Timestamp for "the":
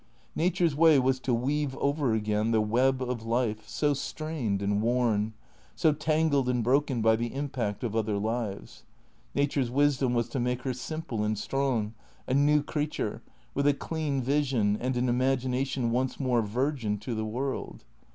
2.49-2.59, 7.15-7.31, 17.13-17.23